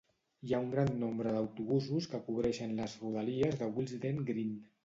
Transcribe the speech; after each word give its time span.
Hi 0.45 0.53
ha 0.55 0.61
un 0.63 0.71
gran 0.75 0.87
nombre 1.03 1.33
d'autobusos 1.35 2.09
que 2.13 2.21
cobreixen 2.31 2.75
les 2.81 2.99
rodalies 3.05 3.63
de 3.63 3.73
Willesden 3.77 4.27
Green. 4.33 4.61